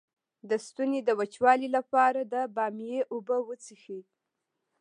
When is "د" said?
0.49-0.51, 1.05-1.09, 2.33-2.35